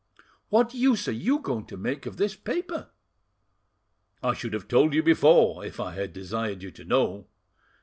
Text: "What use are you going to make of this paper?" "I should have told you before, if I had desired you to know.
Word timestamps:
"What 0.49 0.73
use 0.73 1.07
are 1.07 1.11
you 1.11 1.37
going 1.37 1.67
to 1.67 1.77
make 1.77 2.07
of 2.07 2.17
this 2.17 2.35
paper?" 2.35 2.89
"I 4.23 4.33
should 4.33 4.53
have 4.53 4.67
told 4.67 4.95
you 4.95 5.03
before, 5.03 5.63
if 5.63 5.79
I 5.79 5.93
had 5.93 6.11
desired 6.11 6.63
you 6.63 6.71
to 6.71 6.83
know. 6.83 7.27